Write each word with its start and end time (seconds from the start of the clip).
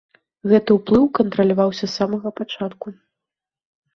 Гэты 0.51 0.71
ўплыў 0.77 1.03
кантраляваўся 1.19 1.83
з 1.87 1.91
самага 1.99 2.29
пачатку. 2.41 2.87